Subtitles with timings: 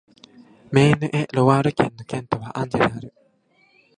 [0.71, 3.13] メーヌ＝エ＝ロワール県の県都はアンジェである